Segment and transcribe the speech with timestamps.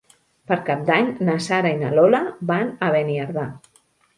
[0.51, 3.49] Per Cap d'Any na Sara i na Lola van a Beniardà.